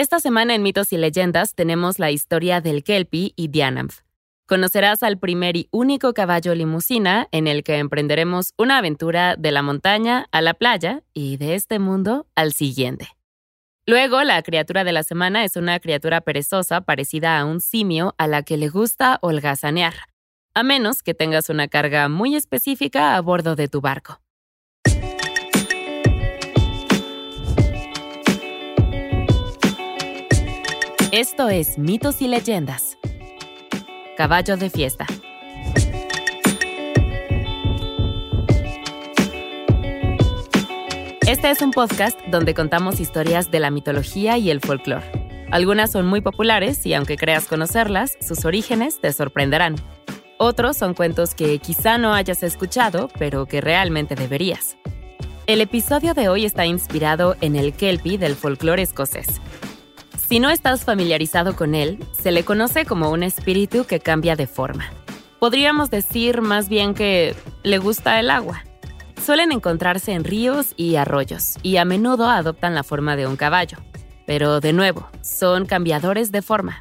Esta 0.00 0.18
semana 0.18 0.54
en 0.54 0.62
Mitos 0.62 0.94
y 0.94 0.96
Leyendas 0.96 1.54
tenemos 1.54 1.98
la 1.98 2.10
historia 2.10 2.62
del 2.62 2.82
Kelpie 2.84 3.34
y 3.36 3.48
Dianamth. 3.48 3.96
Conocerás 4.46 5.02
al 5.02 5.18
primer 5.18 5.58
y 5.58 5.68
único 5.72 6.14
caballo 6.14 6.54
limusina 6.54 7.28
en 7.32 7.46
el 7.46 7.62
que 7.62 7.76
emprenderemos 7.76 8.54
una 8.56 8.78
aventura 8.78 9.36
de 9.36 9.52
la 9.52 9.60
montaña 9.60 10.26
a 10.32 10.40
la 10.40 10.54
playa 10.54 11.02
y 11.12 11.36
de 11.36 11.54
este 11.54 11.78
mundo 11.78 12.26
al 12.34 12.54
siguiente. 12.54 13.08
Luego, 13.84 14.24
la 14.24 14.42
criatura 14.42 14.84
de 14.84 14.92
la 14.92 15.02
semana 15.02 15.44
es 15.44 15.56
una 15.56 15.78
criatura 15.80 16.22
perezosa 16.22 16.80
parecida 16.80 17.38
a 17.38 17.44
un 17.44 17.60
simio 17.60 18.14
a 18.16 18.26
la 18.26 18.42
que 18.42 18.56
le 18.56 18.70
gusta 18.70 19.18
holgazanear, 19.20 19.92
a 20.54 20.62
menos 20.62 21.02
que 21.02 21.12
tengas 21.12 21.50
una 21.50 21.68
carga 21.68 22.08
muy 22.08 22.36
específica 22.36 23.16
a 23.16 23.20
bordo 23.20 23.54
de 23.54 23.68
tu 23.68 23.82
barco. 23.82 24.18
Esto 31.12 31.48
es 31.48 31.76
Mitos 31.76 32.22
y 32.22 32.28
Leyendas. 32.28 32.96
Caballo 34.16 34.56
de 34.56 34.70
fiesta. 34.70 35.08
Este 41.26 41.50
es 41.50 41.62
un 41.62 41.72
podcast 41.72 42.16
donde 42.28 42.54
contamos 42.54 43.00
historias 43.00 43.50
de 43.50 43.58
la 43.58 43.72
mitología 43.72 44.38
y 44.38 44.50
el 44.50 44.60
folclore. 44.60 45.02
Algunas 45.50 45.90
son 45.90 46.06
muy 46.06 46.20
populares 46.20 46.86
y 46.86 46.94
aunque 46.94 47.16
creas 47.16 47.48
conocerlas, 47.48 48.16
sus 48.20 48.44
orígenes 48.44 49.00
te 49.00 49.12
sorprenderán. 49.12 49.74
Otros 50.38 50.76
son 50.76 50.94
cuentos 50.94 51.34
que 51.34 51.58
quizá 51.58 51.98
no 51.98 52.14
hayas 52.14 52.44
escuchado, 52.44 53.08
pero 53.18 53.46
que 53.46 53.60
realmente 53.60 54.14
deberías. 54.14 54.76
El 55.48 55.60
episodio 55.60 56.14
de 56.14 56.28
hoy 56.28 56.44
está 56.44 56.66
inspirado 56.66 57.34
en 57.40 57.56
el 57.56 57.72
Kelpie 57.72 58.16
del 58.16 58.36
folclore 58.36 58.82
escocés, 58.82 59.40
si 60.30 60.38
no 60.38 60.48
estás 60.48 60.84
familiarizado 60.84 61.56
con 61.56 61.74
él, 61.74 61.98
se 62.12 62.30
le 62.30 62.44
conoce 62.44 62.84
como 62.84 63.10
un 63.10 63.24
espíritu 63.24 63.84
que 63.84 63.98
cambia 63.98 64.36
de 64.36 64.46
forma. 64.46 64.84
Podríamos 65.40 65.90
decir 65.90 66.40
más 66.40 66.68
bien 66.68 66.94
que 66.94 67.34
le 67.64 67.78
gusta 67.78 68.20
el 68.20 68.30
agua. 68.30 68.62
Suelen 69.20 69.50
encontrarse 69.50 70.12
en 70.12 70.22
ríos 70.22 70.74
y 70.76 70.94
arroyos 70.94 71.56
y 71.64 71.78
a 71.78 71.84
menudo 71.84 72.30
adoptan 72.30 72.76
la 72.76 72.84
forma 72.84 73.16
de 73.16 73.26
un 73.26 73.34
caballo. 73.34 73.78
Pero 74.24 74.60
de 74.60 74.72
nuevo, 74.72 75.08
son 75.20 75.66
cambiadores 75.66 76.30
de 76.30 76.42
forma, 76.42 76.80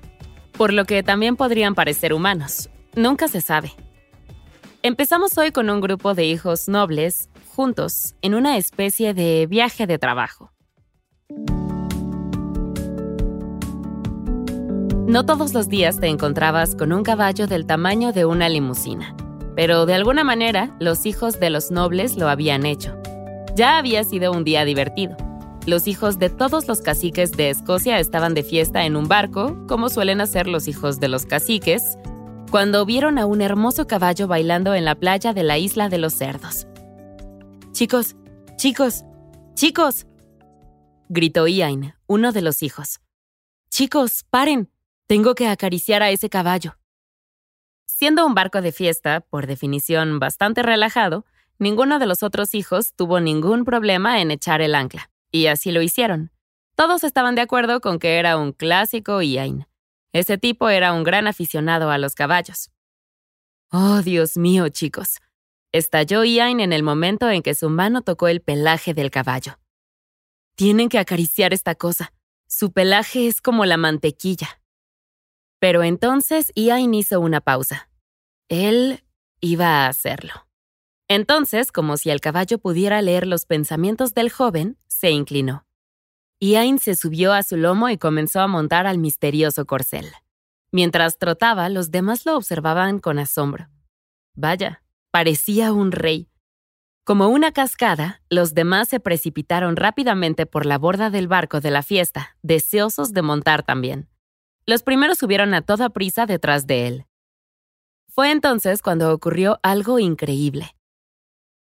por 0.52 0.72
lo 0.72 0.86
que 0.86 1.02
también 1.02 1.36
podrían 1.36 1.74
parecer 1.74 2.14
humanos. 2.14 2.70
Nunca 2.96 3.28
se 3.28 3.42
sabe. 3.42 3.74
Empezamos 4.84 5.36
hoy 5.40 5.52
con 5.52 5.72
un 5.72 5.82
grupo 5.82 6.14
de 6.14 6.26
hijos 6.26 6.68
nobles, 6.68 7.30
juntos, 7.56 8.14
en 8.22 8.36
una 8.36 8.58
especie 8.58 9.16
de 9.16 9.48
viaje 9.48 9.88
de 9.88 9.98
trabajo. 9.98 10.52
No 15.10 15.26
todos 15.26 15.56
los 15.56 15.70
días 15.70 16.00
te 16.00 16.06
encontrabas 16.06 16.76
con 16.76 16.94
un 16.94 17.02
caballo 17.02 17.48
del 17.48 17.66
tamaño 17.66 18.12
de 18.12 18.26
una 18.26 18.48
limusina, 18.48 19.16
pero 19.56 19.88
de 19.88 19.96
alguna 19.96 20.24
manera 20.24 20.78
los 20.80 21.08
hijos 21.08 21.40
de 21.40 21.50
los 21.50 21.72
nobles 21.72 22.16
lo 22.16 22.30
habían 22.30 22.64
hecho. 22.64 22.96
Ya 23.56 23.80
había 23.80 24.04
sido 24.04 24.32
un 24.32 24.44
día 24.44 24.66
divertido. 24.66 25.18
Los 25.66 25.88
hijos 25.88 26.20
de 26.20 26.30
todos 26.30 26.68
los 26.68 26.82
caciques 26.82 27.32
de 27.32 27.50
Escocia 27.50 27.98
estaban 28.00 28.36
de 28.36 28.44
fiesta 28.44 28.86
en 28.86 28.96
un 28.96 29.08
barco, 29.08 29.58
como 29.68 29.90
suelen 29.90 30.22
hacer 30.22 30.46
los 30.46 30.68
hijos 30.68 31.00
de 31.00 31.08
los 31.08 31.26
caciques, 31.26 31.98
cuando 32.52 32.86
vieron 32.86 33.18
a 33.18 33.26
un 33.26 33.42
hermoso 33.42 33.88
caballo 33.88 34.28
bailando 34.28 34.76
en 34.76 34.86
la 34.86 34.94
playa 34.94 35.34
de 35.34 35.42
la 35.42 35.58
isla 35.58 35.90
de 35.90 35.98
los 35.98 36.14
cerdos. 36.14 36.68
Chicos, 37.72 38.16
chicos, 38.58 39.06
chicos, 39.56 40.06
gritó 41.08 41.48
Ian, 41.48 41.96
uno 42.06 42.32
de 42.32 42.44
los 42.44 42.62
hijos. 42.62 43.00
Chicos, 43.72 44.24
paren, 44.30 44.70
tengo 45.10 45.34
que 45.34 45.48
acariciar 45.48 46.04
a 46.04 46.12
ese 46.12 46.30
caballo. 46.30 46.78
Siendo 47.88 48.28
un 48.28 48.36
barco 48.36 48.62
de 48.62 48.72
fiesta, 48.72 49.22
por 49.22 49.48
definición 49.48 50.20
bastante 50.20 50.62
relajado, 50.62 51.26
ninguno 51.58 51.98
de 51.98 52.06
los 52.06 52.22
otros 52.22 52.54
hijos 52.54 52.94
tuvo 52.94 53.20
ningún 53.20 53.66
problema 53.66 54.22
en 54.22 54.30
echar 54.30 54.62
el 54.62 54.76
ancla, 54.76 55.10
y 55.32 55.48
así 55.48 55.72
lo 55.72 55.82
hicieron. 55.82 56.32
Todos 56.76 57.04
estaban 57.04 57.34
de 57.34 57.42
acuerdo 57.42 57.82
con 57.82 57.98
que 57.98 58.20
era 58.20 58.38
un 58.38 58.52
clásico 58.52 59.24
Ian. 59.24 59.68
Ese 60.14 60.38
tipo 60.38 60.70
era 60.70 60.94
un 60.94 61.04
gran 61.04 61.26
aficionado 61.26 61.90
a 61.90 61.98
los 61.98 62.14
caballos. 62.14 62.70
Oh, 63.72 64.04
Dios 64.04 64.38
mío, 64.38 64.70
chicos. 64.70 65.18
Estalló 65.72 66.24
Ian 66.24 66.60
en 66.60 66.72
el 66.72 66.84
momento 66.84 67.32
en 67.32 67.42
que 67.42 67.56
su 67.56 67.72
mano 67.72 68.04
tocó 68.04 68.28
el 68.28 68.42
pelaje 68.42 68.94
del 68.94 69.10
caballo. 69.10 69.58
Tienen 70.56 70.88
que 70.88 71.00
acariciar 71.00 71.52
esta 71.52 71.74
cosa. 71.74 72.14
Su 72.46 72.74
pelaje 72.74 73.26
es 73.26 73.42
como 73.42 73.66
la 73.66 73.78
mantequilla. 73.78 74.60
Pero 75.60 75.84
entonces 75.84 76.52
Ian 76.56 76.94
hizo 76.94 77.20
una 77.20 77.42
pausa. 77.42 77.90
Él 78.48 79.04
iba 79.42 79.86
a 79.86 79.88
hacerlo. 79.88 80.48
Entonces, 81.08 81.72
como 81.72 81.98
si 81.98 82.10
el 82.10 82.22
caballo 82.22 82.60
pudiera 82.60 83.02
leer 83.02 83.26
los 83.28 83.46
pensamientos 83.46 84.14
del 84.14 84.30
joven, 84.30 84.78
se 84.88 85.12
inclinó. 85.12 85.66
Ian 86.40 86.80
se 86.80 86.96
subió 86.96 87.34
a 87.34 87.44
su 87.44 87.58
lomo 87.58 87.90
y 87.90 87.98
comenzó 87.98 88.40
a 88.40 88.48
montar 88.48 88.88
al 88.88 88.98
misterioso 88.98 89.66
corcel. 89.66 90.06
Mientras 90.72 91.18
trotaba, 91.18 91.68
los 91.68 91.92
demás 91.92 92.26
lo 92.26 92.38
observaban 92.38 93.00
con 93.00 93.20
asombro. 93.20 93.70
Vaya, 94.36 94.84
parecía 95.12 95.74
un 95.74 95.92
rey. 95.92 96.30
Como 97.04 97.28
una 97.28 97.52
cascada, 97.52 98.22
los 98.30 98.54
demás 98.54 98.88
se 98.88 99.00
precipitaron 99.00 99.76
rápidamente 99.76 100.46
por 100.46 100.66
la 100.68 100.78
borda 100.78 101.10
del 101.10 101.28
barco 101.28 101.60
de 101.60 101.72
la 101.72 101.82
fiesta, 101.82 102.38
deseosos 102.44 103.14
de 103.14 103.24
montar 103.24 103.64
también. 103.64 104.08
Los 104.70 104.84
primeros 104.84 105.18
subieron 105.18 105.56
a 105.56 105.64
toda 105.64 105.90
prisa 105.90 106.28
detrás 106.28 106.68
de 106.68 106.86
él. 106.86 107.06
Fue 108.08 108.30
entonces 108.30 108.84
cuando 108.84 109.12
ocurrió 109.12 109.60
algo 109.64 109.98
increíble. 109.98 110.76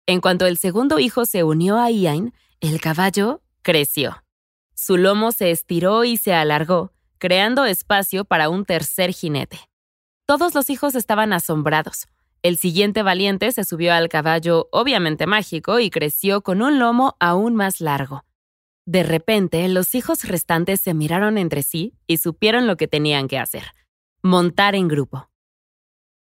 En 0.06 0.20
cuanto 0.20 0.47
el 0.47 0.59
segundo 0.59 0.98
hijo 0.98 1.25
se 1.25 1.44
unió 1.44 1.78
a 1.78 1.92
Ian, 1.92 2.34
el 2.60 2.81
caballo 2.81 3.41
creció. 3.62 4.25
Su 4.75 4.97
lomo 4.97 5.31
se 5.31 5.53
estiró 5.53 6.03
y 6.03 6.16
se 6.16 6.34
alargó, 6.34 6.92
creando 7.19 7.66
espacio 7.66 8.25
para 8.25 8.48
un 8.48 8.64
tercer 8.64 9.12
jinete. 9.12 9.60
Todos 10.26 10.56
los 10.56 10.69
hijos 10.69 10.97
estaban 10.97 11.32
asombrados. 11.32 12.09
El 12.42 12.56
siguiente 12.56 13.04
valiente 13.04 13.53
se 13.53 13.62
subió 13.62 13.94
al 13.94 14.09
caballo, 14.09 14.69
obviamente 14.72 15.28
mágico, 15.28 15.78
y 15.78 15.91
creció 15.91 16.42
con 16.42 16.62
un 16.62 16.80
lomo 16.80 17.16
aún 17.20 17.54
más 17.54 17.80
largo. 17.80 18.25
De 18.88 19.03
repente, 19.03 19.69
los 19.69 19.94
hijos 19.94 20.25
restantes 20.25 20.81
se 20.81 20.94
miraron 20.94 21.37
entre 21.37 21.62
sí 21.62 21.93
y 22.06 22.16
supieron 22.16 22.66
lo 22.66 22.78
que 22.78 22.88
tenían 22.88 23.28
que 23.28 23.38
hacer, 23.38 23.65
montar 24.22 24.75
en 24.75 24.88
grupo. 24.88 25.28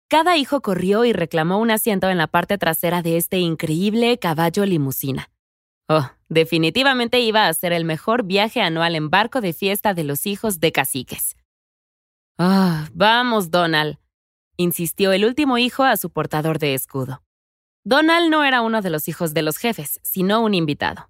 Cada 0.09 0.35
hijo 0.35 0.61
corrió 0.61 1.05
y 1.05 1.13
reclamó 1.13 1.59
un 1.59 1.71
asiento 1.71 2.09
en 2.09 2.17
la 2.17 2.27
parte 2.27 2.57
trasera 2.57 3.01
de 3.01 3.15
este 3.15 3.39
increíble 3.39 4.19
caballo 4.19 4.65
limusina. 4.65 5.29
Oh, 5.87 6.11
definitivamente 6.27 7.21
iba 7.21 7.47
a 7.47 7.53
ser 7.53 7.71
el 7.71 7.85
mejor 7.85 8.23
viaje 8.23 8.59
anual 8.59 8.95
en 8.95 9.09
barco 9.09 9.39
de 9.39 9.53
fiesta 9.53 9.93
de 9.93 10.03
los 10.03 10.25
hijos 10.25 10.59
de 10.59 10.73
caciques. 10.73 11.37
Oh, 12.37 12.83
vamos, 12.93 13.49
Donald, 13.49 13.97
insistió 14.57 15.13
el 15.13 15.23
último 15.23 15.57
hijo 15.57 15.85
a 15.85 15.95
su 15.95 16.09
portador 16.09 16.59
de 16.59 16.73
escudo. 16.73 17.23
Donald 17.85 18.29
no 18.29 18.43
era 18.43 18.61
uno 18.61 18.81
de 18.81 18.89
los 18.89 19.07
hijos 19.07 19.33
de 19.33 19.41
los 19.41 19.55
jefes, 19.55 20.01
sino 20.03 20.41
un 20.43 20.53
invitado. 20.53 21.07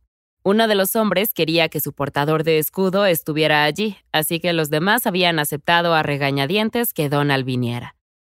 Uno 0.50 0.70
de 0.70 0.76
los 0.76 0.96
hombres 0.96 1.34
quería 1.34 1.68
que 1.68 1.82
su 1.82 1.92
portador 1.92 2.46
de 2.46 2.58
escudo 2.58 3.06
estuviera 3.06 3.66
allí, 3.66 3.98
así 4.14 4.40
que 4.40 4.54
los 4.54 4.70
demás 4.70 5.06
habían 5.06 5.40
aceptado 5.40 5.94
a 5.94 6.04
regañadientes 6.04 6.94
que 6.94 7.10
Donald 7.10 7.44
viniera. 7.44 7.98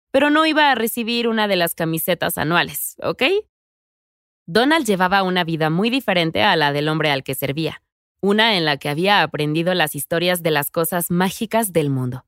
Pero 0.09 0.31
no 0.31 0.47
iba 0.47 0.71
a 0.71 0.73
recibir 0.73 1.27
una 1.27 1.47
de 1.47 1.55
las 1.55 1.75
camisetas 1.75 2.39
anuales, 2.39 2.95
¿ok? 3.03 3.21
Donald 4.47 4.87
llevaba 4.87 5.21
una 5.21 5.43
vida 5.43 5.69
muy 5.69 5.91
diferente 5.91 6.41
a 6.41 6.55
la 6.55 6.73
del 6.73 6.89
hombre 6.89 7.11
al 7.11 7.23
que 7.23 7.35
servía, 7.35 7.83
una 8.21 8.57
en 8.57 8.65
la 8.65 8.77
que 8.77 8.89
había 8.89 9.21
aprendido 9.21 9.75
las 9.75 9.93
historias 9.93 10.41
de 10.41 10.49
las 10.49 10.71
cosas 10.71 11.11
mágicas 11.11 11.73
del 11.73 11.91
mundo. 11.91 12.25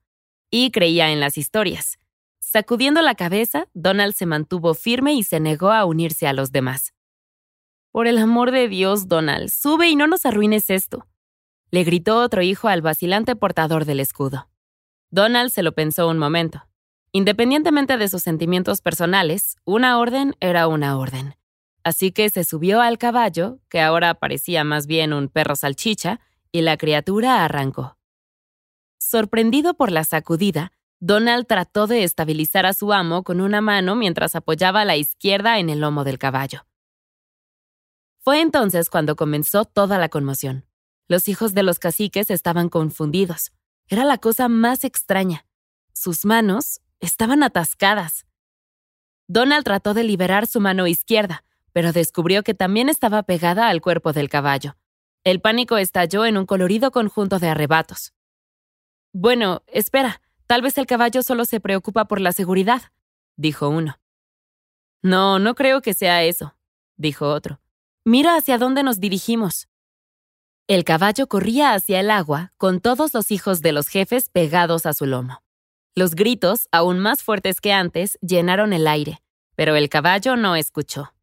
Y 0.51 0.69
creía 0.69 1.09
en 1.09 1.19
las 1.19 1.39
historias. 1.39 1.97
Sacudiendo 2.39 3.01
la 3.01 3.15
cabeza, 3.15 3.67
Donald 3.73 4.13
se 4.13 4.27
mantuvo 4.27 4.75
firme 4.75 5.15
y 5.15 5.23
se 5.23 5.39
negó 5.39 5.71
a 5.71 5.85
unirse 5.85 6.27
a 6.27 6.33
los 6.33 6.51
demás. 6.51 6.93
Por 7.91 8.07
el 8.07 8.17
amor 8.17 8.51
de 8.51 8.69
Dios, 8.69 9.09
Donald, 9.09 9.49
sube 9.49 9.89
y 9.89 9.97
no 9.97 10.07
nos 10.07 10.25
arruines 10.25 10.69
esto. 10.69 11.07
Le 11.71 11.83
gritó 11.83 12.19
otro 12.19 12.41
hijo 12.41 12.69
al 12.69 12.81
vacilante 12.81 13.35
portador 13.35 13.83
del 13.83 13.99
escudo. 13.99 14.49
Donald 15.09 15.51
se 15.51 15.61
lo 15.61 15.73
pensó 15.73 16.07
un 16.07 16.17
momento. 16.17 16.63
Independientemente 17.11 17.97
de 17.97 18.07
sus 18.07 18.21
sentimientos 18.23 18.79
personales, 18.79 19.57
una 19.65 19.99
orden 19.99 20.35
era 20.39 20.69
una 20.69 20.97
orden. 20.97 21.35
Así 21.83 22.13
que 22.13 22.29
se 22.29 22.45
subió 22.45 22.79
al 22.79 22.97
caballo, 22.97 23.59
que 23.67 23.81
ahora 23.81 24.13
parecía 24.13 24.63
más 24.63 24.87
bien 24.87 25.11
un 25.11 25.27
perro 25.27 25.57
salchicha, 25.57 26.21
y 26.53 26.61
la 26.61 26.77
criatura 26.77 27.43
arrancó. 27.43 27.97
Sorprendido 28.99 29.73
por 29.73 29.91
la 29.91 30.05
sacudida, 30.05 30.71
Donald 31.01 31.45
trató 31.45 31.87
de 31.87 32.03
estabilizar 32.03 32.65
a 32.65 32.73
su 32.73 32.93
amo 32.93 33.23
con 33.23 33.41
una 33.41 33.59
mano 33.59 33.97
mientras 33.97 34.35
apoyaba 34.35 34.85
la 34.85 34.95
izquierda 34.95 35.59
en 35.59 35.69
el 35.69 35.81
lomo 35.81 36.05
del 36.05 36.19
caballo. 36.19 36.65
Fue 38.23 38.39
entonces 38.39 38.89
cuando 38.91 39.15
comenzó 39.15 39.65
toda 39.65 39.97
la 39.97 40.07
conmoción. 40.07 40.67
Los 41.07 41.27
hijos 41.27 41.55
de 41.55 41.63
los 41.63 41.79
caciques 41.79 42.29
estaban 42.29 42.69
confundidos. 42.69 43.51
Era 43.87 44.05
la 44.05 44.19
cosa 44.19 44.47
más 44.47 44.83
extraña. 44.83 45.45
Sus 45.93 46.23
manos 46.23 46.81
estaban 46.99 47.41
atascadas. 47.41 48.27
Donald 49.27 49.63
trató 49.63 49.95
de 49.95 50.03
liberar 50.03 50.45
su 50.45 50.59
mano 50.59 50.85
izquierda, 50.85 51.43
pero 51.73 51.93
descubrió 51.93 52.43
que 52.43 52.53
también 52.53 52.89
estaba 52.89 53.23
pegada 53.23 53.69
al 53.69 53.81
cuerpo 53.81 54.13
del 54.13 54.29
caballo. 54.29 54.77
El 55.23 55.41
pánico 55.41 55.77
estalló 55.77 56.25
en 56.25 56.37
un 56.37 56.45
colorido 56.45 56.91
conjunto 56.91 57.39
de 57.39 57.49
arrebatos. 57.49 58.13
Bueno, 59.13 59.63
espera, 59.65 60.21
tal 60.45 60.61
vez 60.61 60.77
el 60.77 60.85
caballo 60.85 61.23
solo 61.23 61.45
se 61.45 61.59
preocupa 61.59 62.05
por 62.05 62.21
la 62.21 62.33
seguridad, 62.33 62.83
dijo 63.35 63.67
uno. 63.67 63.99
No, 65.01 65.39
no 65.39 65.55
creo 65.55 65.81
que 65.81 65.95
sea 65.95 66.23
eso, 66.23 66.55
dijo 66.97 67.27
otro. 67.27 67.59
Mira 68.03 68.35
hacia 68.35 68.57
dónde 68.57 68.81
nos 68.81 68.99
dirigimos. 68.99 69.67
El 70.67 70.83
caballo 70.83 71.27
corría 71.27 71.75
hacia 71.75 71.99
el 71.99 72.09
agua, 72.09 72.51
con 72.57 72.79
todos 72.79 73.13
los 73.13 73.29
hijos 73.29 73.61
de 73.61 73.73
los 73.73 73.89
jefes 73.89 74.29
pegados 74.29 74.87
a 74.87 74.93
su 74.93 75.05
lomo. 75.05 75.43
Los 75.93 76.15
gritos, 76.15 76.67
aún 76.71 76.97
más 76.97 77.21
fuertes 77.21 77.61
que 77.61 77.73
antes, 77.73 78.17
llenaron 78.21 78.73
el 78.73 78.87
aire, 78.87 79.21
pero 79.55 79.75
el 79.75 79.87
caballo 79.87 80.35
no 80.35 80.55
escuchó. 80.55 81.13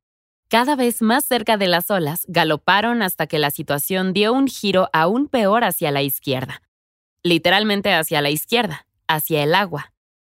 Cada 0.47 0.77
vez 0.77 1.03
más 1.03 1.25
cerca 1.25 1.57
de 1.57 1.67
las 1.67 1.91
olas, 1.91 2.25
galoparon 2.29 3.03
hasta 3.03 3.27
que 3.27 3.41
la 3.41 3.51
situación 3.51 4.13
dio 4.13 4.33
un 4.33 4.47
giro 4.47 4.89
aún 4.93 5.27
peor 5.27 5.65
hacia 5.65 5.91
la 5.91 6.03
izquierda. 6.03 6.63
Literalmente 7.25 7.93
hacia 7.93 8.23
la 8.23 8.31
izquierda, 8.31 8.87
hacia 9.09 9.43
el 9.43 9.57
agua. 9.57 9.93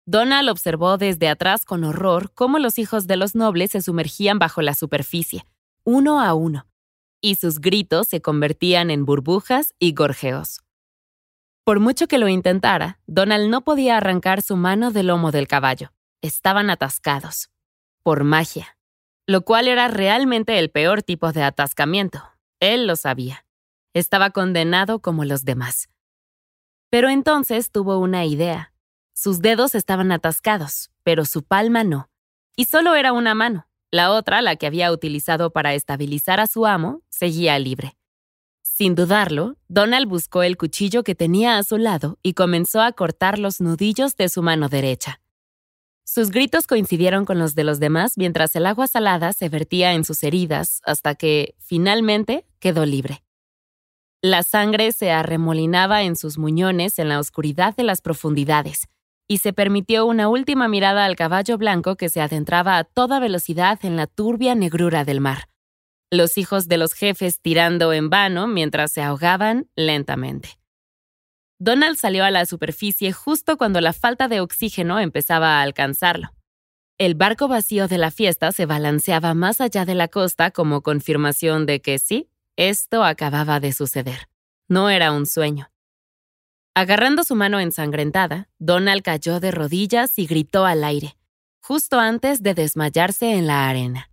Donald 0.06 0.48
observó 0.48 0.96
desde 0.96 1.28
atrás 1.28 1.66
con 1.66 1.84
horror 1.84 2.32
cómo 2.32 2.58
los 2.58 2.78
hijos 2.78 3.06
de 3.06 3.18
los 3.18 3.34
nobles 3.34 3.72
se 3.72 3.82
sumergían 3.82 4.38
bajo 4.38 4.62
la 4.62 4.72
superficie, 4.74 5.44
uno 5.90 6.20
a 6.20 6.34
uno, 6.34 6.68
y 7.20 7.34
sus 7.34 7.58
gritos 7.58 8.06
se 8.06 8.22
convertían 8.22 8.92
en 8.92 9.04
burbujas 9.04 9.74
y 9.80 9.92
gorjeos. 9.92 10.60
Por 11.64 11.80
mucho 11.80 12.06
que 12.06 12.18
lo 12.18 12.28
intentara, 12.28 13.00
Donald 13.08 13.50
no 13.50 13.62
podía 13.62 13.96
arrancar 13.96 14.40
su 14.40 14.54
mano 14.54 14.92
del 14.92 15.08
lomo 15.08 15.32
del 15.32 15.48
caballo. 15.48 15.92
Estaban 16.22 16.70
atascados. 16.70 17.50
Por 18.04 18.22
magia. 18.22 18.76
Lo 19.26 19.42
cual 19.42 19.66
era 19.66 19.88
realmente 19.88 20.60
el 20.60 20.70
peor 20.70 21.02
tipo 21.02 21.32
de 21.32 21.42
atascamiento. 21.42 22.22
Él 22.60 22.86
lo 22.86 22.94
sabía. 22.94 23.44
Estaba 23.92 24.30
condenado 24.30 25.00
como 25.00 25.24
los 25.24 25.44
demás. 25.44 25.88
Pero 26.88 27.08
entonces 27.08 27.72
tuvo 27.72 27.98
una 27.98 28.24
idea. 28.26 28.72
Sus 29.12 29.40
dedos 29.40 29.74
estaban 29.74 30.12
atascados, 30.12 30.92
pero 31.02 31.24
su 31.24 31.42
palma 31.42 31.82
no. 31.82 32.10
Y 32.54 32.66
solo 32.66 32.94
era 32.94 33.12
una 33.12 33.34
mano. 33.34 33.66
La 33.90 34.12
otra, 34.12 34.40
la 34.40 34.56
que 34.56 34.66
había 34.66 34.92
utilizado 34.92 35.50
para 35.50 35.74
estabilizar 35.74 36.38
a 36.38 36.46
su 36.46 36.64
amo, 36.66 37.02
seguía 37.08 37.58
libre. 37.58 37.96
Sin 38.62 38.94
dudarlo, 38.94 39.56
Donald 39.68 40.08
buscó 40.08 40.42
el 40.42 40.56
cuchillo 40.56 41.02
que 41.02 41.14
tenía 41.14 41.58
a 41.58 41.62
su 41.64 41.76
lado 41.76 42.18
y 42.22 42.34
comenzó 42.34 42.80
a 42.80 42.92
cortar 42.92 43.38
los 43.38 43.60
nudillos 43.60 44.16
de 44.16 44.28
su 44.28 44.42
mano 44.42 44.68
derecha. 44.68 45.20
Sus 46.04 46.30
gritos 46.30 46.66
coincidieron 46.66 47.24
con 47.24 47.38
los 47.38 47.54
de 47.54 47.64
los 47.64 47.78
demás 47.78 48.14
mientras 48.16 48.56
el 48.56 48.66
agua 48.66 48.86
salada 48.86 49.32
se 49.32 49.48
vertía 49.48 49.92
en 49.92 50.04
sus 50.04 50.22
heridas 50.22 50.80
hasta 50.84 51.14
que, 51.14 51.54
finalmente, 51.58 52.46
quedó 52.58 52.86
libre. 52.86 53.22
La 54.22 54.42
sangre 54.42 54.92
se 54.92 55.10
arremolinaba 55.10 56.02
en 56.02 56.16
sus 56.16 56.38
muñones 56.38 56.98
en 56.98 57.08
la 57.08 57.18
oscuridad 57.18 57.76
de 57.76 57.84
las 57.84 58.00
profundidades, 58.00 58.88
y 59.30 59.38
se 59.38 59.52
permitió 59.52 60.06
una 60.06 60.28
última 60.28 60.66
mirada 60.66 61.04
al 61.04 61.14
caballo 61.14 61.56
blanco 61.56 61.94
que 61.94 62.08
se 62.08 62.20
adentraba 62.20 62.78
a 62.78 62.82
toda 62.82 63.20
velocidad 63.20 63.78
en 63.84 63.94
la 63.96 64.08
turbia 64.08 64.56
negrura 64.56 65.04
del 65.04 65.20
mar. 65.20 65.48
Los 66.10 66.36
hijos 66.36 66.66
de 66.66 66.78
los 66.78 66.94
jefes 66.94 67.40
tirando 67.40 67.92
en 67.92 68.10
vano 68.10 68.48
mientras 68.48 68.90
se 68.90 69.02
ahogaban 69.02 69.70
lentamente. 69.76 70.58
Donald 71.60 71.96
salió 71.96 72.24
a 72.24 72.32
la 72.32 72.44
superficie 72.44 73.12
justo 73.12 73.56
cuando 73.56 73.80
la 73.80 73.92
falta 73.92 74.26
de 74.26 74.40
oxígeno 74.40 74.98
empezaba 74.98 75.60
a 75.60 75.62
alcanzarlo. 75.62 76.30
El 76.98 77.14
barco 77.14 77.46
vacío 77.46 77.86
de 77.86 77.98
la 77.98 78.10
fiesta 78.10 78.50
se 78.50 78.66
balanceaba 78.66 79.34
más 79.34 79.60
allá 79.60 79.84
de 79.84 79.94
la 79.94 80.08
costa 80.08 80.50
como 80.50 80.82
confirmación 80.82 81.66
de 81.66 81.80
que 81.80 82.00
sí, 82.00 82.28
esto 82.56 83.04
acababa 83.04 83.60
de 83.60 83.72
suceder. 83.72 84.28
No 84.66 84.90
era 84.90 85.12
un 85.12 85.24
sueño. 85.24 85.70
Agarrando 86.80 87.24
su 87.24 87.34
mano 87.34 87.60
ensangrentada, 87.60 88.48
Donald 88.58 89.02
cayó 89.02 89.38
de 89.38 89.50
rodillas 89.50 90.18
y 90.18 90.24
gritó 90.26 90.64
al 90.64 90.82
aire, 90.82 91.14
justo 91.60 92.00
antes 92.00 92.42
de 92.42 92.54
desmayarse 92.54 93.34
en 93.34 93.46
la 93.46 93.68
arena. 93.68 94.08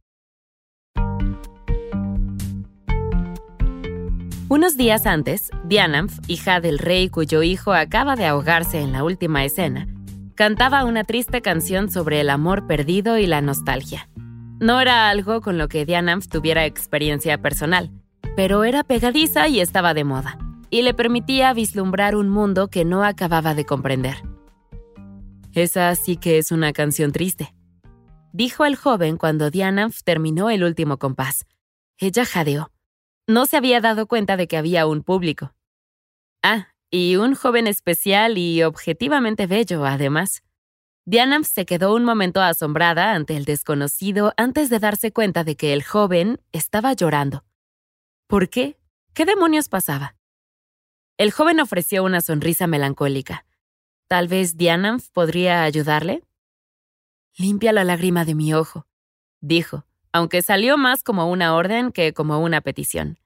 Unos 4.49 4.75
días 4.75 5.05
antes, 5.05 5.49
Dianamf, 5.63 6.19
hija 6.27 6.59
del 6.59 6.77
rey 6.77 7.07
cuyo 7.07 7.41
hijo 7.41 7.71
acaba 7.71 8.17
de 8.17 8.25
ahogarse 8.25 8.81
en 8.81 8.91
la 8.91 9.05
última 9.05 9.45
escena, 9.45 9.87
cantaba 10.35 10.83
una 10.83 11.05
triste 11.05 11.41
canción 11.41 11.89
sobre 11.89 12.19
el 12.19 12.29
amor 12.29 12.67
perdido 12.67 13.17
y 13.17 13.27
la 13.27 13.39
nostalgia. 13.39 14.09
No 14.59 14.81
era 14.81 15.07
algo 15.07 15.39
con 15.39 15.57
lo 15.57 15.69
que 15.69 15.85
Dianamf 15.85 16.27
tuviera 16.27 16.65
experiencia 16.65 17.37
personal, 17.37 17.91
pero 18.35 18.65
era 18.65 18.83
pegadiza 18.83 19.47
y 19.47 19.61
estaba 19.61 19.93
de 19.93 20.03
moda 20.03 20.37
y 20.69 20.81
le 20.81 20.93
permitía 20.93 21.53
vislumbrar 21.53 22.15
un 22.15 22.29
mundo 22.29 22.69
que 22.69 22.85
no 22.85 23.03
acababa 23.03 23.53
de 23.53 23.65
comprender. 23.65 24.17
Esa 25.53 25.93
sí 25.95 26.17
que 26.17 26.37
es 26.37 26.51
una 26.51 26.73
canción 26.73 27.11
triste, 27.11 27.53
dijo 28.33 28.65
el 28.65 28.75
joven 28.75 29.17
cuando 29.17 29.49
Diana 29.49 29.89
terminó 30.03 30.49
el 30.49 30.63
último 30.63 30.97
compás. 30.97 31.45
Ella 31.97 32.25
jadeó. 32.25 32.71
No 33.27 33.45
se 33.45 33.57
había 33.57 33.81
dado 33.81 34.07
cuenta 34.07 34.37
de 34.37 34.47
que 34.47 34.57
había 34.57 34.85
un 34.85 35.03
público. 35.03 35.53
Ah, 36.43 36.67
y 36.91 37.15
un 37.15 37.35
joven 37.35 37.67
especial 37.67 38.37
y 38.37 38.63
objetivamente 38.63 39.47
bello, 39.47 39.85
además. 39.85 40.43
Diana 41.05 41.41
se 41.43 41.65
quedó 41.65 41.95
un 41.95 42.03
momento 42.03 42.41
asombrada 42.41 43.13
ante 43.13 43.37
el 43.37 43.45
desconocido 43.45 44.33
antes 44.35 44.69
de 44.69 44.79
darse 44.79 45.11
cuenta 45.11 45.43
de 45.43 45.55
que 45.55 45.73
el 45.73 45.83
joven 45.83 46.41
estaba 46.51 46.93
llorando. 46.93 47.45
¿Por 48.27 48.49
qué? 48.49 48.77
¿Qué 49.13 49.25
demonios 49.25 49.69
pasaba? 49.69 50.16
El 51.17 51.31
joven 51.31 51.59
ofreció 51.59 52.03
una 52.03 52.21
sonrisa 52.21 52.67
melancólica. 52.67 53.45
Tal 54.07 54.27
vez 54.27 54.55
Dianamf 54.55 55.09
podría 55.09 55.63
ayudarle. 55.63 56.23
Limpia 57.37 57.73
la 57.73 57.83
lágrima 57.83 58.23
de 58.23 58.35
mi 58.35 58.53
ojo, 58.53 58.85
dijo, 59.41 59.85
aunque 60.11 60.43
salió 60.43 60.77
más 60.77 61.03
como 61.03 61.29
una 61.31 61.55
orden 61.55 61.91
que 61.91 62.13
como 62.13 62.39
una 62.39 62.61
petición. 62.61 63.17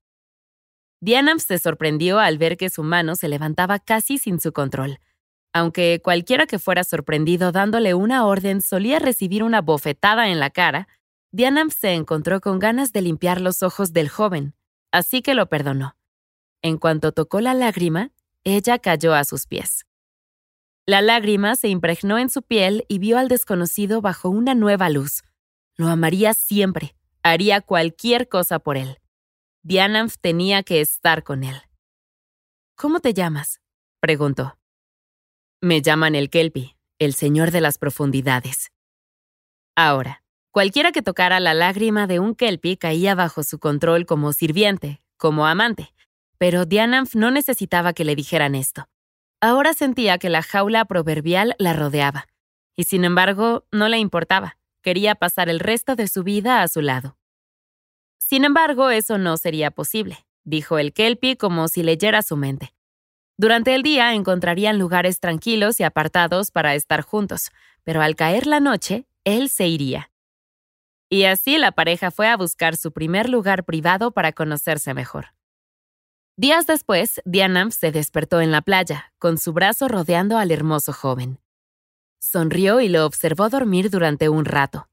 Dianamf 1.01 1.43
se 1.43 1.59
sorprendió 1.59 2.19
al 2.19 2.37
ver 2.37 2.55
que 2.55 2.69
su 2.69 2.83
mano 2.83 3.15
se 3.15 3.27
levantaba 3.27 3.79
casi 3.79 4.17
sin 4.17 4.39
su 4.39 4.53
control. 4.53 4.99
Aunque 5.53 5.99
cualquiera 6.01 6.45
que 6.45 6.59
fuera 6.59 6.85
sorprendido 6.85 7.51
dándole 7.51 7.93
una 7.93 8.25
orden 8.25 8.61
solía 8.61 8.99
recibir 8.99 9.43
una 9.43 9.61
bofetada 9.61 10.29
en 10.29 10.39
la 10.39 10.49
cara, 10.49 10.87
Dianamf 11.31 11.75
se 11.77 11.93
encontró 11.93 12.39
con 12.39 12.59
ganas 12.59 12.93
de 12.93 13.01
limpiar 13.01 13.41
los 13.41 13.63
ojos 13.63 13.91
del 13.91 14.07
joven, 14.07 14.53
así 14.91 15.21
que 15.21 15.33
lo 15.33 15.47
perdonó. 15.47 15.95
En 16.61 16.77
cuanto 16.77 17.11
tocó 17.11 17.41
la 17.41 17.53
lágrima, 17.53 18.11
ella 18.43 18.79
cayó 18.79 19.13
a 19.13 19.23
sus 19.23 19.47
pies. 19.47 19.85
La 20.85 21.01
lágrima 21.01 21.55
se 21.55 21.69
impregnó 21.69 22.17
en 22.17 22.29
su 22.29 22.41
piel 22.41 22.85
y 22.87 22.99
vio 22.99 23.17
al 23.17 23.27
desconocido 23.27 24.01
bajo 24.01 24.29
una 24.29 24.55
nueva 24.55 24.89
luz. 24.89 25.23
Lo 25.75 25.87
amaría 25.87 26.33
siempre, 26.33 26.95
haría 27.23 27.61
cualquier 27.61 28.27
cosa 28.27 28.59
por 28.59 28.77
él. 28.77 28.99
Dianamf 29.63 30.17
tenía 30.19 30.63
que 30.63 30.81
estar 30.81 31.23
con 31.23 31.43
él. 31.43 31.61
¿Cómo 32.75 32.99
te 32.99 33.13
llamas? 33.13 33.61
preguntó. 33.99 34.57
Me 35.61 35.83
llaman 35.83 36.15
el 36.15 36.31
Kelpie, 36.31 36.75
el 36.97 37.13
señor 37.13 37.51
de 37.51 37.61
las 37.61 37.77
profundidades. 37.77 38.71
Ahora, 39.75 40.23
cualquiera 40.49 40.91
que 40.91 41.03
tocara 41.03 41.39
la 41.39 41.53
lágrima 41.53 42.07
de 42.07 42.19
un 42.19 42.33
Kelpie 42.33 42.77
caía 42.77 43.13
bajo 43.13 43.43
su 43.43 43.59
control 43.59 44.07
como 44.07 44.33
sirviente, 44.33 45.03
como 45.17 45.45
amante, 45.45 45.93
pero 46.41 46.65
Dianamf 46.65 47.13
no 47.13 47.29
necesitaba 47.29 47.93
que 47.93 48.03
le 48.03 48.15
dijeran 48.15 48.55
esto. 48.55 48.89
Ahora 49.41 49.75
sentía 49.75 50.17
que 50.17 50.31
la 50.31 50.41
jaula 50.41 50.85
proverbial 50.85 51.53
la 51.59 51.73
rodeaba, 51.73 52.25
y 52.75 52.85
sin 52.85 53.05
embargo 53.05 53.67
no 53.71 53.87
le 53.89 53.99
importaba, 53.99 54.57
quería 54.81 55.13
pasar 55.13 55.49
el 55.49 55.59
resto 55.59 55.95
de 55.95 56.07
su 56.07 56.23
vida 56.23 56.63
a 56.63 56.67
su 56.67 56.81
lado. 56.81 57.15
Sin 58.17 58.43
embargo, 58.43 58.89
eso 58.89 59.19
no 59.19 59.37
sería 59.37 59.69
posible, 59.69 60.25
dijo 60.43 60.79
el 60.79 60.93
Kelpie 60.93 61.37
como 61.37 61.67
si 61.67 61.83
leyera 61.83 62.23
su 62.23 62.37
mente. 62.37 62.73
Durante 63.37 63.75
el 63.75 63.83
día 63.83 64.15
encontrarían 64.15 64.79
lugares 64.79 65.19
tranquilos 65.19 65.79
y 65.79 65.83
apartados 65.83 66.49
para 66.49 66.73
estar 66.73 67.03
juntos, 67.03 67.51
pero 67.83 68.01
al 68.01 68.15
caer 68.15 68.47
la 68.47 68.59
noche, 68.59 69.05
él 69.25 69.47
se 69.49 69.67
iría. 69.67 70.09
Y 71.07 71.25
así 71.25 71.59
la 71.59 71.71
pareja 71.71 72.09
fue 72.09 72.27
a 72.29 72.35
buscar 72.35 72.77
su 72.77 72.91
primer 72.91 73.29
lugar 73.29 73.63
privado 73.63 74.09
para 74.09 74.31
conocerse 74.31 74.95
mejor. 74.95 75.35
Días 76.41 76.65
después, 76.65 77.21
Dianam 77.23 77.69
se 77.69 77.91
despertó 77.91 78.41
en 78.41 78.49
la 78.49 78.63
playa, 78.63 79.13
con 79.19 79.37
su 79.37 79.53
brazo 79.53 79.87
rodeando 79.87 80.39
al 80.39 80.49
hermoso 80.49 80.91
joven. 80.91 81.39
Sonrió 82.19 82.81
y 82.81 82.89
lo 82.89 83.05
observó 83.05 83.47
dormir 83.49 83.91
durante 83.91 84.27
un 84.27 84.45
rato. 84.45 84.89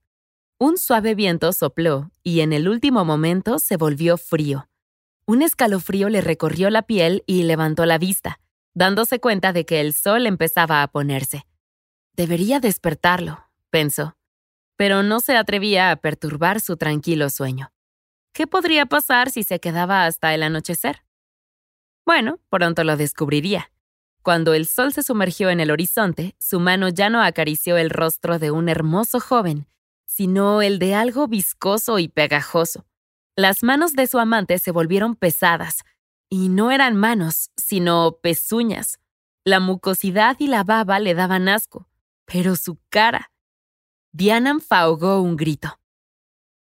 Un 0.59 0.76
suave 0.76 1.14
viento 1.14 1.55
sopló 1.55 2.11
y 2.23 2.40
en 2.40 2.52
el 2.52 2.69
último 2.69 3.07
momento 3.07 3.59
se 3.61 3.78
volvió 3.78 4.19
frío. 4.19 4.69
Un 5.25 5.40
escalofrío 5.40 6.11
le 6.11 6.21
recorrió 6.21 6.69
la 6.69 6.83
piel 6.83 7.25
y 7.26 7.45
levantó 7.45 7.87
la 7.87 7.97
vista, 7.97 8.40
dándose 8.75 9.19
cuenta 9.19 9.55
de 9.55 9.64
que 9.64 9.81
el 9.81 9.95
sol 9.95 10.26
empezaba 10.26 10.83
a 10.83 10.88
ponerse. 10.88 11.47
Debería 12.12 12.61
despertarlo, 12.61 13.49
pensó, 13.71 14.19
pero 14.76 15.02
no 15.02 15.21
se 15.21 15.35
atrevía 15.35 15.93
a 15.93 15.97
perturbar 15.97 16.61
su 16.61 16.76
tranquilo 16.76 17.31
sueño. 17.31 17.73
¿Qué 18.35 18.47
podría 18.47 18.85
pasar 18.85 19.31
si 19.31 19.45
se 19.45 19.61
quedaba 19.61 20.05
hasta 20.05 20.35
el 20.35 20.43
anochecer? 20.43 21.08
Bueno, 22.09 22.41
pronto 22.49 22.85
lo 22.85 22.97
descubriría. 22.97 23.71
Cuando 24.23 24.55
el 24.55 24.65
sol 24.65 24.95
se 24.95 25.03
sumergió 25.03 25.50
en 25.50 25.61
el 25.61 25.71
horizonte, 25.71 26.35
su 26.38 26.59
mano 26.59 26.88
ya 26.88 27.11
no 27.11 27.23
acarició 27.23 27.77
el 27.77 27.91
rostro 27.91 28.38
de 28.38 28.50
un 28.50 28.71
hermoso 28.71 29.21
joven, 29.21 29.67
sino 30.07 30.62
el 30.62 30.79
de 30.79 30.95
algo 30.95 31.29
viscoso 31.29 31.99
y 31.99 32.09
pegajoso. 32.09 32.87
Las 33.37 33.62
manos 33.62 33.93
de 33.93 34.07
su 34.07 34.19
amante 34.19 34.59
se 34.59 34.71
volvieron 34.71 35.17
pesadas, 35.17 35.85
y 36.31 36.49
no 36.49 36.71
eran 36.71 36.97
manos, 36.97 37.50
sino 37.59 38.17
pezuñas. 38.23 39.00
La 39.45 39.61
mucosidad 39.61 40.37
y 40.38 40.47
la 40.47 40.65
baba 40.65 41.00
le 41.00 41.12
daban 41.12 41.47
asco, 41.47 41.91
pero 42.25 42.57
su 42.57 42.79
cara. 42.88 43.33
Diana 44.12 44.57
ahogó 44.71 45.21
un 45.21 45.37
grito. 45.37 45.79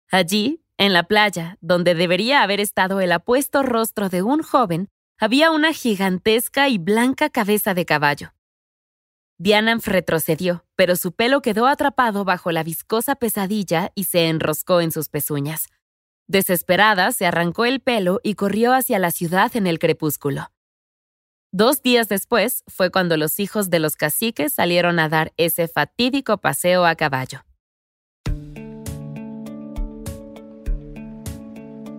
Allí, 0.10 0.63
en 0.79 0.94
la 0.94 1.03
playa, 1.03 1.60
donde 1.62 1.94
debería 1.94 2.41
haber 2.41 2.60
estado 2.60 3.01
el 3.01 3.12
apuesto 3.12 3.62
rostro 3.62 4.10
de 4.10 4.24
un 4.24 4.41
joven, 4.41 4.89
había 5.19 5.50
una 5.50 5.74
gigantesca 5.74 6.69
y 6.69 6.77
blanca 6.77 7.29
cabeza 7.29 7.74
de 7.74 7.86
caballo. 7.86 8.33
Diana 9.39 9.77
retrocedió, 9.83 10.65
pero 10.75 10.95
su 10.95 11.12
pelo 11.12 11.41
quedó 11.41 11.67
atrapado 11.67 12.24
bajo 12.24 12.51
la 12.51 12.63
viscosa 12.63 13.15
pesadilla 13.15 13.91
y 13.95 14.05
se 14.05 14.29
enroscó 14.29 14.81
en 14.81 14.91
sus 14.91 15.09
pezuñas. 15.09 15.67
Desesperada, 16.27 17.12
se 17.12 17.25
arrancó 17.25 17.65
el 17.65 17.79
pelo 17.79 18.19
y 18.24 18.36
corrió 18.36 18.74
hacia 18.74 19.00
la 19.00 19.12
ciudad 19.12 19.55
en 19.55 19.65
el 19.65 19.79
crepúsculo. 19.79 20.51
Dos 21.51 21.81
días 21.81 22.09
después 22.09 22.63
fue 22.67 22.91
cuando 22.91 23.17
los 23.17 23.39
hijos 23.39 23.69
de 23.69 23.79
los 23.79 23.95
caciques 23.95 24.53
salieron 24.53 25.00
a 25.00 25.09
dar 25.09 25.33
ese 25.38 25.67
fatídico 25.67 26.38
paseo 26.38 26.86
a 26.86 26.95
caballo. 26.95 27.47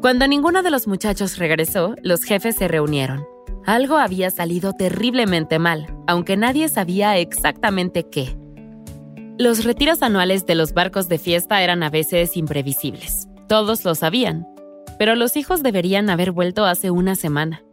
Cuando 0.00 0.28
ninguno 0.28 0.62
de 0.62 0.71
los 0.71 0.87
muchachos 0.87 1.38
regresó, 1.38 1.97
los 2.05 2.23
jefes 2.23 2.55
se 2.55 2.69
reunieron. 2.69 3.26
Algo 3.67 3.97
había 3.97 4.31
salido 4.31 4.73
terriblemente 4.73 5.59
mal, 5.59 5.88
aunque 6.07 6.37
nadie 6.37 6.69
sabía 6.69 7.19
exactamente 7.19 8.05
qué. 8.09 8.37
Los 9.38 9.64
retiros 9.64 10.02
anuales 10.02 10.47
de 10.47 10.55
los 10.55 10.73
barcos 10.73 11.09
de 11.09 11.19
fiesta 11.19 11.62
eran 11.64 11.83
a 11.83 11.90
veces 11.90 12.37
imprevisibles. 12.37 13.26
Todos 13.49 13.85
lo 13.85 13.97
sabían, 13.97 14.47
pero 15.00 15.17
los 15.17 15.37
hijos 15.37 15.64
deberían 15.64 16.11
haber 16.11 16.31
vuelto 16.31 16.64
hace 16.64 16.93
una 16.93 17.17
semana. 17.17 17.64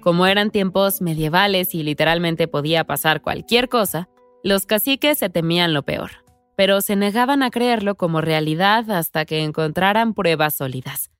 Como 0.00 0.26
eran 0.26 0.50
tiempos 0.50 1.00
medievales 1.00 1.76
y 1.76 1.84
literalmente 1.84 2.48
podía 2.48 2.82
pasar 2.82 3.22
cualquier 3.22 3.68
cosa, 3.68 4.08
los 4.42 4.66
caciques 4.66 5.18
se 5.18 5.30
temían 5.30 5.74
lo 5.74 5.84
peor, 5.84 6.10
pero 6.56 6.80
se 6.80 6.96
negaban 6.96 7.44
a 7.44 7.50
creerlo 7.50 7.94
como 7.94 8.20
realidad 8.20 8.90
hasta 8.90 9.24
que 9.24 9.44
encontraran 9.44 10.12
pruebas 10.12 10.56
sólidas. 10.56 11.12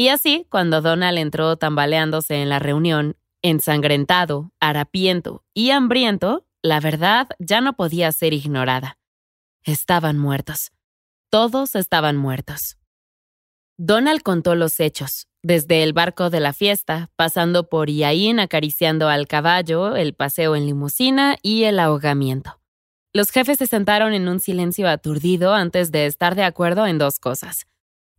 Y 0.00 0.08
así, 0.08 0.46
cuando 0.48 0.80
Donald 0.80 1.18
entró 1.18 1.56
tambaleándose 1.56 2.36
en 2.36 2.48
la 2.48 2.58
reunión, 2.58 3.18
ensangrentado, 3.42 4.50
harapiento 4.58 5.44
y 5.52 5.72
hambriento, 5.72 6.46
la 6.62 6.80
verdad 6.80 7.28
ya 7.38 7.60
no 7.60 7.74
podía 7.74 8.10
ser 8.12 8.32
ignorada. 8.32 8.96
Estaban 9.62 10.16
muertos. 10.16 10.72
Todos 11.28 11.74
estaban 11.74 12.16
muertos. 12.16 12.78
Donald 13.76 14.22
contó 14.22 14.54
los 14.54 14.80
hechos, 14.80 15.28
desde 15.42 15.82
el 15.82 15.92
barco 15.92 16.30
de 16.30 16.40
la 16.40 16.54
fiesta, 16.54 17.10
pasando 17.16 17.68
por 17.68 17.90
Iain 17.90 18.40
acariciando 18.40 19.06
al 19.10 19.28
caballo, 19.28 19.96
el 19.96 20.14
paseo 20.14 20.56
en 20.56 20.64
limusina 20.64 21.36
y 21.42 21.64
el 21.64 21.78
ahogamiento. 21.78 22.58
Los 23.12 23.30
jefes 23.30 23.58
se 23.58 23.66
sentaron 23.66 24.14
en 24.14 24.28
un 24.28 24.40
silencio 24.40 24.88
aturdido 24.88 25.52
antes 25.52 25.92
de 25.92 26.06
estar 26.06 26.36
de 26.36 26.44
acuerdo 26.44 26.86
en 26.86 26.96
dos 26.96 27.18
cosas. 27.18 27.66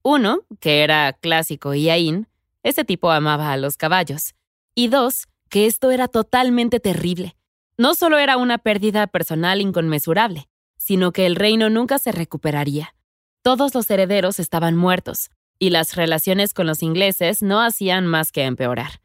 Uno, 0.04 0.42
que 0.60 0.84
era 0.84 1.14
clásico 1.14 1.74
Iain, 1.74 2.28
ese 2.64 2.84
tipo 2.84 3.12
amaba 3.12 3.52
a 3.52 3.58
los 3.58 3.78
caballos. 3.78 4.34
Y 4.76 4.88
dos, 4.88 5.28
que 5.50 5.66
esto 5.66 5.92
era 5.92 6.08
totalmente 6.08 6.80
terrible. 6.80 7.36
No 7.78 7.96
solo 7.96 8.20
era 8.20 8.38
una 8.38 8.58
pérdida 8.58 9.08
personal 9.08 9.62
inconmensurable, 9.62 10.48
sino 10.78 11.12
que 11.12 11.26
el 11.26 11.36
reino 11.36 11.70
nunca 11.70 12.00
se 12.00 12.12
recuperaría. 12.12 12.96
Todos 13.44 13.74
los 13.74 13.90
herederos 13.90 14.40
estaban 14.40 14.76
muertos, 14.76 15.30
y 15.60 15.70
las 15.70 15.96
relaciones 15.96 16.54
con 16.54 16.68
los 16.68 16.84
ingleses 16.84 17.42
no 17.42 17.62
hacían 17.62 18.08
más 18.08 18.32
que 18.32 18.44
empeorar. 18.44 19.02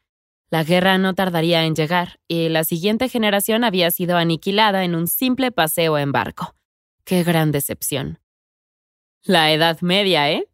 La 0.51 0.63
guerra 0.63 0.97
no 0.97 1.15
tardaría 1.15 1.65
en 1.65 1.75
llegar, 1.75 2.21
y 2.29 2.49
la 2.49 2.65
siguiente 2.65 3.09
generación 3.09 3.65
había 3.65 3.91
sido 3.91 4.17
aniquilada 4.17 4.85
en 4.85 4.95
un 4.95 5.09
simple 5.09 5.51
paseo 5.53 5.99
en 5.99 6.13
barco. 6.13 6.55
¡Qué 7.05 7.25
gran 7.25 7.51
decepción! 7.51 8.21
La 9.23 9.51
Edad 9.53 9.81
Media, 9.81 10.31
¿eh? 10.31 10.47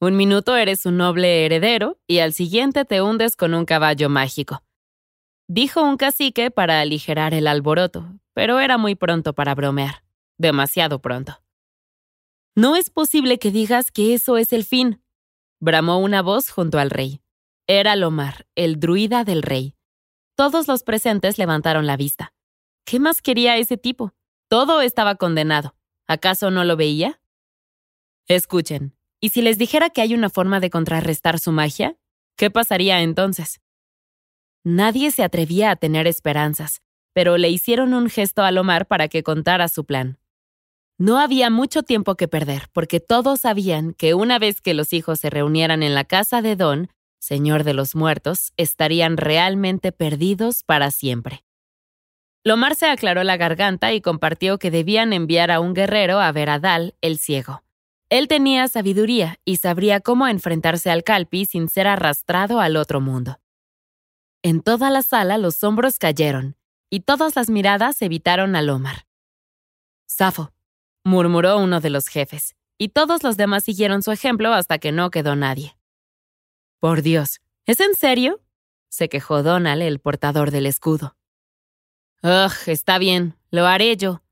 Un 0.00 0.16
minuto 0.16 0.56
eres 0.56 0.86
un 0.86 0.96
noble 0.96 1.44
heredero 1.44 1.98
y 2.06 2.20
al 2.20 2.32
siguiente 2.32 2.84
te 2.84 3.02
hundes 3.02 3.34
con 3.34 3.52
un 3.52 3.64
caballo 3.64 4.08
mágico. 4.08 4.62
Dijo 5.48 5.82
un 5.82 5.96
cacique 5.96 6.52
para 6.52 6.80
aligerar 6.80 7.34
el 7.34 7.48
alboroto, 7.48 8.06
pero 8.32 8.60
era 8.60 8.78
muy 8.78 8.94
pronto 8.94 9.32
para 9.32 9.56
bromear. 9.56 10.04
Demasiado 10.36 11.00
pronto. 11.00 11.42
No 12.54 12.76
es 12.76 12.90
posible 12.90 13.40
que 13.40 13.50
digas 13.50 13.90
que 13.90 14.14
eso 14.14 14.36
es 14.36 14.52
el 14.52 14.64
fin, 14.64 15.02
bramó 15.58 15.98
una 15.98 16.22
voz 16.22 16.50
junto 16.50 16.78
al 16.78 16.90
rey. 16.90 17.20
Era 17.66 17.96
Lomar, 17.96 18.46
el 18.54 18.78
druida 18.78 19.24
del 19.24 19.42
rey. 19.42 19.74
Todos 20.36 20.68
los 20.68 20.84
presentes 20.84 21.38
levantaron 21.38 21.86
la 21.86 21.96
vista. 21.96 22.32
¿Qué 22.84 23.00
más 23.00 23.20
quería 23.20 23.56
ese 23.56 23.76
tipo? 23.76 24.14
Todo 24.48 24.80
estaba 24.80 25.16
condenado. 25.16 25.74
¿Acaso 26.06 26.50
no 26.52 26.62
lo 26.62 26.76
veía? 26.76 27.20
Escuchen, 28.28 28.97
¿y 29.20 29.30
si 29.30 29.42
les 29.42 29.58
dijera 29.58 29.90
que 29.90 30.00
hay 30.00 30.14
una 30.14 30.30
forma 30.30 30.60
de 30.60 30.70
contrarrestar 30.70 31.38
su 31.38 31.52
magia? 31.52 31.96
¿Qué 32.36 32.50
pasaría 32.50 33.02
entonces? 33.02 33.60
Nadie 34.64 35.10
se 35.10 35.22
atrevía 35.22 35.70
a 35.70 35.76
tener 35.76 36.06
esperanzas, 36.06 36.82
pero 37.12 37.38
le 37.38 37.48
hicieron 37.48 37.94
un 37.94 38.08
gesto 38.10 38.42
a 38.42 38.50
Lomar 38.50 38.86
para 38.86 39.08
que 39.08 39.22
contara 39.22 39.68
su 39.68 39.84
plan. 39.84 40.18
No 40.98 41.18
había 41.18 41.48
mucho 41.48 41.82
tiempo 41.82 42.16
que 42.16 42.28
perder, 42.28 42.68
porque 42.72 43.00
todos 43.00 43.40
sabían 43.40 43.94
que 43.94 44.14
una 44.14 44.38
vez 44.38 44.60
que 44.60 44.74
los 44.74 44.92
hijos 44.92 45.20
se 45.20 45.30
reunieran 45.30 45.82
en 45.82 45.94
la 45.94 46.04
casa 46.04 46.42
de 46.42 46.56
Don, 46.56 46.90
Señor 47.20 47.64
de 47.64 47.74
los 47.74 47.94
Muertos, 47.94 48.52
estarían 48.56 49.16
realmente 49.16 49.92
perdidos 49.92 50.64
para 50.64 50.90
siempre. 50.90 51.44
Lomar 52.44 52.74
se 52.74 52.86
aclaró 52.86 53.22
la 53.24 53.36
garganta 53.36 53.92
y 53.92 54.00
compartió 54.00 54.58
que 54.58 54.70
debían 54.70 55.12
enviar 55.12 55.50
a 55.50 55.60
un 55.60 55.74
guerrero 55.74 56.20
a 56.20 56.30
ver 56.32 56.50
a 56.50 56.58
Dal, 56.58 56.94
el 57.00 57.18
ciego. 57.18 57.62
Él 58.10 58.26
tenía 58.26 58.68
sabiduría 58.68 59.38
y 59.44 59.56
sabría 59.58 60.00
cómo 60.00 60.26
enfrentarse 60.26 60.90
al 60.90 61.04
Calpi 61.04 61.44
sin 61.44 61.68
ser 61.68 61.86
arrastrado 61.86 62.60
al 62.60 62.76
otro 62.76 63.00
mundo. 63.00 63.38
En 64.42 64.62
toda 64.62 64.90
la 64.90 65.02
sala 65.02 65.36
los 65.36 65.62
hombros 65.62 65.98
cayeron, 65.98 66.56
y 66.90 67.00
todas 67.00 67.36
las 67.36 67.50
miradas 67.50 68.00
evitaron 68.00 68.56
a 68.56 68.62
Lomar. 68.62 69.06
Safo, 70.06 70.52
murmuró 71.04 71.58
uno 71.58 71.80
de 71.80 71.90
los 71.90 72.06
jefes, 72.08 72.56
y 72.78 72.88
todos 72.90 73.22
los 73.22 73.36
demás 73.36 73.64
siguieron 73.64 74.02
su 74.02 74.12
ejemplo 74.12 74.54
hasta 74.54 74.78
que 74.78 74.92
no 74.92 75.10
quedó 75.10 75.36
nadie. 75.36 75.76
Por 76.78 77.02
Dios, 77.02 77.40
¿es 77.66 77.80
en 77.80 77.94
serio? 77.94 78.40
se 78.88 79.08
quejó 79.08 79.42
Donald, 79.42 79.82
el 79.82 79.98
portador 79.98 80.50
del 80.50 80.66
escudo. 80.66 81.16
Ugh, 82.22 82.52
está 82.66 82.98
bien, 82.98 83.36
lo 83.50 83.66
haré 83.66 83.96
yo. 83.96 84.22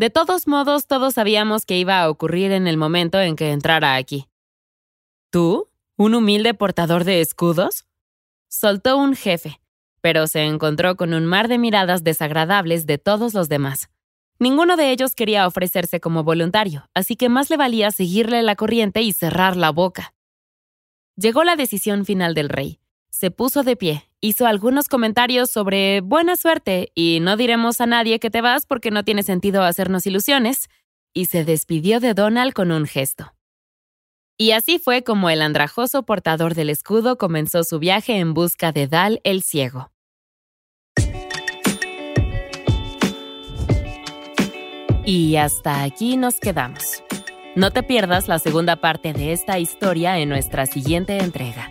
De 0.00 0.08
todos 0.08 0.46
modos, 0.46 0.86
todos 0.86 1.12
sabíamos 1.12 1.66
que 1.66 1.76
iba 1.76 2.00
a 2.00 2.08
ocurrir 2.08 2.52
en 2.52 2.66
el 2.66 2.78
momento 2.78 3.20
en 3.20 3.36
que 3.36 3.50
entrara 3.50 3.96
aquí. 3.96 4.30
¿Tú? 5.28 5.68
¿Un 5.98 6.14
humilde 6.14 6.54
portador 6.54 7.04
de 7.04 7.20
escudos? 7.20 7.84
Soltó 8.48 8.96
un 8.96 9.14
jefe, 9.14 9.60
pero 10.00 10.26
se 10.26 10.46
encontró 10.46 10.96
con 10.96 11.12
un 11.12 11.26
mar 11.26 11.48
de 11.48 11.58
miradas 11.58 12.02
desagradables 12.02 12.86
de 12.86 12.96
todos 12.96 13.34
los 13.34 13.50
demás. 13.50 13.90
Ninguno 14.38 14.78
de 14.78 14.90
ellos 14.90 15.14
quería 15.14 15.46
ofrecerse 15.46 16.00
como 16.00 16.24
voluntario, 16.24 16.88
así 16.94 17.14
que 17.14 17.28
más 17.28 17.50
le 17.50 17.58
valía 17.58 17.90
seguirle 17.90 18.42
la 18.42 18.56
corriente 18.56 19.02
y 19.02 19.12
cerrar 19.12 19.54
la 19.54 19.68
boca. 19.68 20.14
Llegó 21.14 21.44
la 21.44 21.56
decisión 21.56 22.06
final 22.06 22.32
del 22.32 22.48
rey. 22.48 22.80
Se 23.20 23.30
puso 23.30 23.64
de 23.64 23.76
pie, 23.76 24.08
hizo 24.22 24.46
algunos 24.46 24.88
comentarios 24.88 25.50
sobre 25.50 26.00
buena 26.00 26.36
suerte 26.36 26.90
y 26.94 27.18
no 27.20 27.36
diremos 27.36 27.82
a 27.82 27.84
nadie 27.84 28.18
que 28.18 28.30
te 28.30 28.40
vas 28.40 28.64
porque 28.64 28.90
no 28.90 29.04
tiene 29.04 29.22
sentido 29.22 29.62
hacernos 29.62 30.06
ilusiones, 30.06 30.70
y 31.12 31.26
se 31.26 31.44
despidió 31.44 32.00
de 32.00 32.14
Donald 32.14 32.54
con 32.54 32.72
un 32.72 32.86
gesto. 32.86 33.34
Y 34.38 34.52
así 34.52 34.78
fue 34.78 35.04
como 35.04 35.28
el 35.28 35.42
andrajoso 35.42 36.04
portador 36.04 36.54
del 36.54 36.70
escudo 36.70 37.18
comenzó 37.18 37.62
su 37.62 37.78
viaje 37.78 38.16
en 38.16 38.32
busca 38.32 38.72
de 38.72 38.86
Dal 38.86 39.20
el 39.22 39.42
Ciego. 39.42 39.90
Y 45.04 45.36
hasta 45.36 45.82
aquí 45.82 46.16
nos 46.16 46.40
quedamos. 46.40 47.02
No 47.54 47.70
te 47.70 47.82
pierdas 47.82 48.28
la 48.28 48.38
segunda 48.38 48.76
parte 48.76 49.12
de 49.12 49.32
esta 49.32 49.58
historia 49.58 50.16
en 50.20 50.30
nuestra 50.30 50.64
siguiente 50.64 51.18
entrega. 51.18 51.70